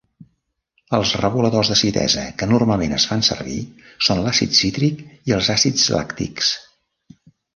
[0.97, 3.59] Els reguladors d’acidesa que normalment es fan servir
[4.07, 6.51] són l’àcid cítric i els àcids làctics.